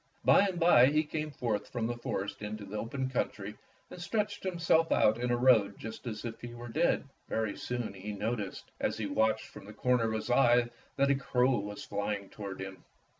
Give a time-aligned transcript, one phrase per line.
[0.25, 3.55] By and by he came forth from the forest into the open country
[3.91, 7.07] and stretched himself out in a road just as if he were dead.
[7.29, 11.59] Very'^soon he noticed, as he watched from the corner of his eye, that a crow
[11.59, 12.83] was flying toward him.